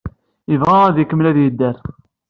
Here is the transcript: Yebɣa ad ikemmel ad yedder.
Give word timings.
Yebɣa 0.51 0.79
ad 0.85 0.97
ikemmel 0.97 1.25
ad 1.31 1.37
yedder. 1.41 1.75